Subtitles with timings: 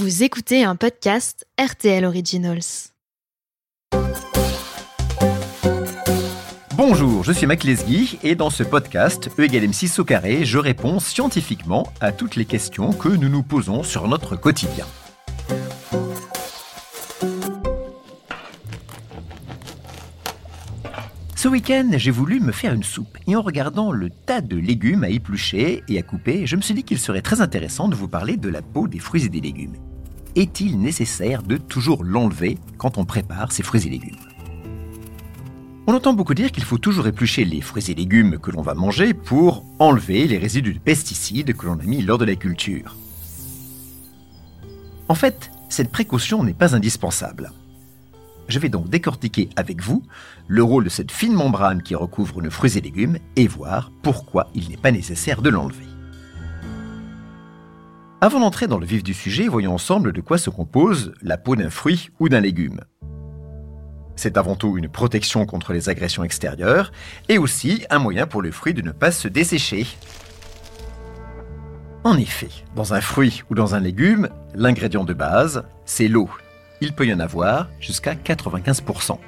[0.00, 2.62] Vous écoutez un podcast RTL Originals.
[6.74, 10.56] Bonjour, je suis Mac Lesguy et dans ce podcast E égale M6 au carré, je
[10.56, 14.86] réponds scientifiquement à toutes les questions que nous nous posons sur notre quotidien.
[21.36, 25.04] Ce week-end, j'ai voulu me faire une soupe et en regardant le tas de légumes
[25.04, 28.08] à éplucher et à couper, je me suis dit qu'il serait très intéressant de vous
[28.08, 29.76] parler de la peau des fruits et des légumes.
[30.36, 34.16] Est-il nécessaire de toujours l'enlever quand on prépare ces fruits et légumes
[35.88, 38.74] On entend beaucoup dire qu'il faut toujours éplucher les fruits et légumes que l'on va
[38.74, 42.96] manger pour enlever les résidus de pesticides que l'on a mis lors de la culture.
[45.08, 47.50] En fait, cette précaution n'est pas indispensable.
[48.46, 50.04] Je vais donc décortiquer avec vous
[50.46, 54.48] le rôle de cette fine membrane qui recouvre nos fruits et légumes et voir pourquoi
[54.54, 55.89] il n'est pas nécessaire de l'enlever.
[58.22, 61.56] Avant d'entrer dans le vif du sujet, voyons ensemble de quoi se compose la peau
[61.56, 62.80] d'un fruit ou d'un légume.
[64.14, 66.92] C'est avant tout une protection contre les agressions extérieures
[67.30, 69.86] et aussi un moyen pour le fruit de ne pas se dessécher.
[72.04, 76.28] En effet, dans un fruit ou dans un légume, l'ingrédient de base, c'est l'eau
[76.80, 79.18] il peut y en avoir jusqu'à 95%.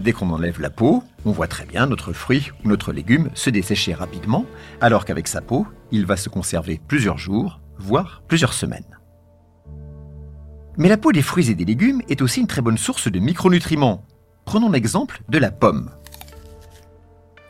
[0.00, 3.50] Dès qu'on enlève la peau, on voit très bien notre fruit ou notre légume se
[3.50, 4.46] dessécher rapidement,
[4.80, 8.98] alors qu'avec sa peau, il va se conserver plusieurs jours, voire plusieurs semaines.
[10.78, 13.18] Mais la peau des fruits et des légumes est aussi une très bonne source de
[13.18, 14.02] micronutriments.
[14.46, 15.90] Prenons l'exemple de la pomme.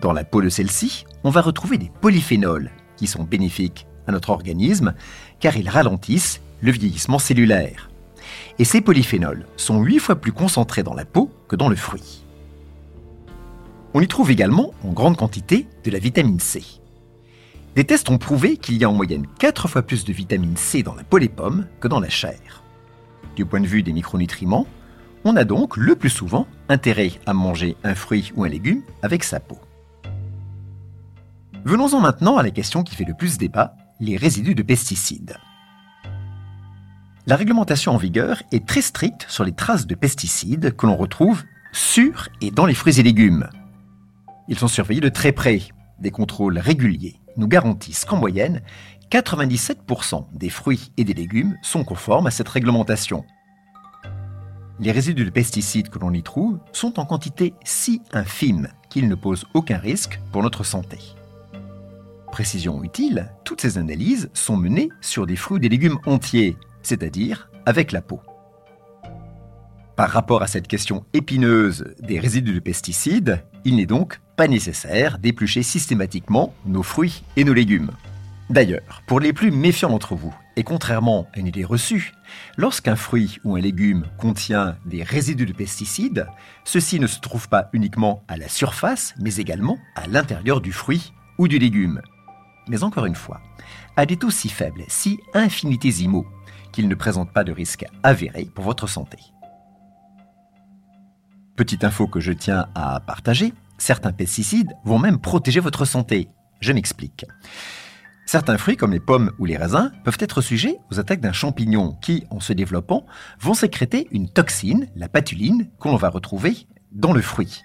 [0.00, 4.30] Dans la peau de celle-ci, on va retrouver des polyphénols qui sont bénéfiques à notre
[4.30, 4.94] organisme
[5.38, 7.90] car ils ralentissent le vieillissement cellulaire.
[8.58, 12.24] Et ces polyphénols sont 8 fois plus concentrés dans la peau que dans le fruit.
[13.98, 16.62] On y trouve également en grande quantité de la vitamine C.
[17.74, 20.84] Des tests ont prouvé qu'il y a en moyenne 4 fois plus de vitamine C
[20.84, 22.62] dans la peau des pommes que dans la chair.
[23.34, 24.68] Du point de vue des micronutriments,
[25.24, 29.24] on a donc le plus souvent intérêt à manger un fruit ou un légume avec
[29.24, 29.58] sa peau.
[31.64, 35.38] Venons-en maintenant à la question qui fait le plus débat, les résidus de pesticides.
[37.26, 41.42] La réglementation en vigueur est très stricte sur les traces de pesticides que l'on retrouve
[41.72, 43.48] sur et dans les fruits et légumes.
[44.48, 45.60] Ils sont surveillés de très près.
[46.00, 48.62] Des contrôles réguliers nous garantissent qu'en moyenne,
[49.10, 53.24] 97% des fruits et des légumes sont conformes à cette réglementation.
[54.80, 59.14] Les résidus de pesticides que l'on y trouve sont en quantité si infime qu'ils ne
[59.14, 60.98] posent aucun risque pour notre santé.
[62.30, 67.50] Précision utile, toutes ces analyses sont menées sur des fruits et des légumes entiers, c'est-à-dire
[67.66, 68.20] avec la peau.
[69.98, 75.18] Par rapport à cette question épineuse des résidus de pesticides, il n'est donc pas nécessaire
[75.18, 77.90] d'éplucher systématiquement nos fruits et nos légumes.
[78.48, 82.12] D'ailleurs, pour les plus méfiants d'entre vous, et contrairement à une idée reçue,
[82.56, 86.28] lorsqu'un fruit ou un légume contient des résidus de pesticides,
[86.62, 91.12] ceux-ci ne se trouvent pas uniquement à la surface, mais également à l'intérieur du fruit
[91.38, 92.02] ou du légume.
[92.68, 93.40] Mais encore une fois,
[93.96, 96.28] à des taux si faibles, si infinitésimaux,
[96.70, 99.18] qu'il ne présente pas de risque avéré pour votre santé.
[101.58, 106.28] Petite info que je tiens à partager, certains pesticides vont même protéger votre santé.
[106.60, 107.24] Je m'explique.
[108.26, 111.96] Certains fruits comme les pommes ou les raisins peuvent être sujets aux attaques d'un champignon
[112.00, 113.06] qui, en se développant,
[113.40, 117.64] vont sécréter une toxine, la patuline, qu'on va retrouver dans le fruit.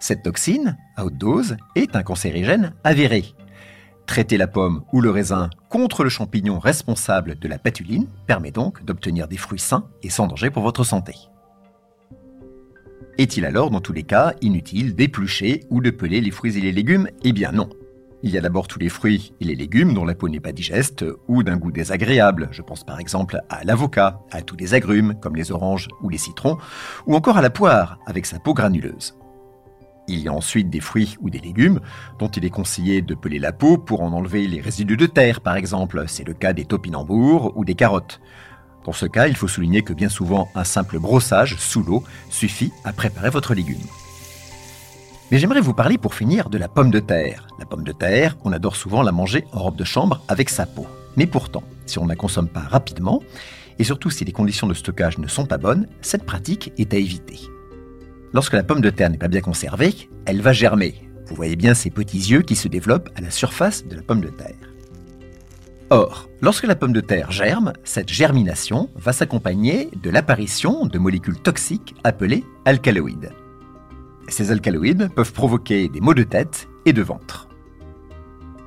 [0.00, 3.34] Cette toxine, à haute dose, est un cancérigène avéré.
[4.06, 8.82] Traiter la pomme ou le raisin contre le champignon responsable de la patuline permet donc
[8.82, 11.14] d'obtenir des fruits sains et sans danger pour votre santé.
[13.16, 16.72] Est-il alors, dans tous les cas, inutile d'éplucher ou de peler les fruits et les
[16.72, 17.08] légumes?
[17.22, 17.68] Eh bien non.
[18.24, 20.50] Il y a d'abord tous les fruits et les légumes dont la peau n'est pas
[20.50, 22.48] digeste ou d'un goût désagréable.
[22.50, 26.18] Je pense par exemple à l'avocat, à tous les agrumes comme les oranges ou les
[26.18, 26.56] citrons,
[27.06, 29.14] ou encore à la poire avec sa peau granuleuse.
[30.08, 31.80] Il y a ensuite des fruits ou des légumes
[32.18, 35.40] dont il est conseillé de peler la peau pour en enlever les résidus de terre,
[35.40, 36.04] par exemple.
[36.08, 38.20] C'est le cas des topinambours ou des carottes.
[38.84, 42.72] Dans ce cas, il faut souligner que bien souvent, un simple brossage sous l'eau suffit
[42.84, 43.78] à préparer votre légume.
[45.30, 47.46] Mais j'aimerais vous parler pour finir de la pomme de terre.
[47.58, 50.66] La pomme de terre, on adore souvent la manger en robe de chambre avec sa
[50.66, 50.86] peau.
[51.16, 53.22] Mais pourtant, si on ne la consomme pas rapidement,
[53.78, 56.98] et surtout si les conditions de stockage ne sont pas bonnes, cette pratique est à
[56.98, 57.40] éviter.
[58.34, 61.08] Lorsque la pomme de terre n'est pas bien conservée, elle va germer.
[61.26, 64.20] Vous voyez bien ces petits yeux qui se développent à la surface de la pomme
[64.20, 64.73] de terre.
[65.90, 71.38] Or, lorsque la pomme de terre germe, cette germination va s'accompagner de l'apparition de molécules
[71.38, 73.32] toxiques appelées alcaloïdes.
[74.28, 77.48] Ces alcaloïdes peuvent provoquer des maux de tête et de ventre.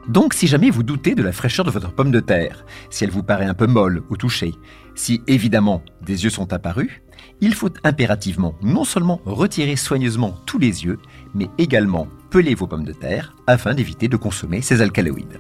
[0.07, 3.09] Donc si jamais vous doutez de la fraîcheur de votre pomme de terre, si elle
[3.11, 4.53] vous paraît un peu molle au toucher,
[4.95, 7.01] si évidemment des yeux sont apparus,
[7.41, 10.99] il faut impérativement non seulement retirer soigneusement tous les yeux,
[11.33, 15.39] mais également peler vos pommes de terre afin d'éviter de consommer ces alcaloïdes.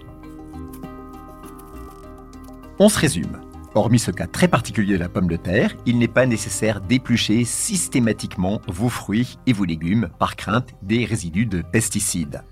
[2.79, 3.41] On se résume.
[3.73, 7.43] Hormis ce cas très particulier de la pomme de terre, il n'est pas nécessaire d'éplucher
[7.43, 12.43] systématiquement vos fruits et vos légumes par crainte des résidus de pesticides.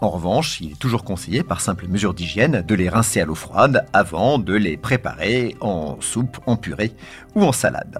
[0.00, 3.34] En revanche, il est toujours conseillé, par simple mesure d'hygiène, de les rincer à l'eau
[3.34, 6.92] froide avant de les préparer en soupe, en purée
[7.34, 7.98] ou en salade.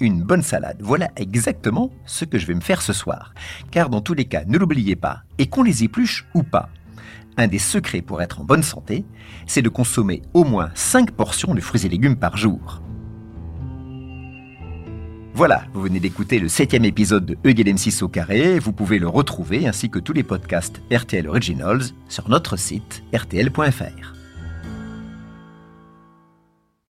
[0.00, 3.32] Une bonne salade, voilà exactement ce que je vais me faire ce soir.
[3.70, 6.68] Car dans tous les cas, ne l'oubliez pas, et qu'on les épluche ou pas,
[7.36, 9.04] un des secrets pour être en bonne santé,
[9.46, 12.80] c'est de consommer au moins 5 portions de fruits et légumes par jour.
[15.36, 18.60] Voilà, vous venez d'écouter le septième épisode de Eugène M6 au carré.
[18.60, 24.13] Vous pouvez le retrouver ainsi que tous les podcasts RTL Originals sur notre site rtl.fr.